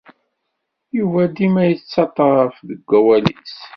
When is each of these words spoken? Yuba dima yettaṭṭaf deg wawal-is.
Yuba 0.97 1.21
dima 1.35 1.63
yettaṭṭaf 1.69 2.55
deg 2.69 2.79
wawal-is. 2.89 3.57